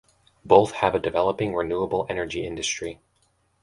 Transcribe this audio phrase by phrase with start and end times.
[0.43, 2.99] Both have a developing renewable energy industry.